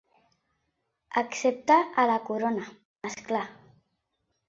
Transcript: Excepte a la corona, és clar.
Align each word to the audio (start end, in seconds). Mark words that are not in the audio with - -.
Excepte 1.23 1.77
a 2.05 2.09
la 2.15 2.19
corona, 2.33 2.67
és 3.13 3.23
clar. 3.33 3.47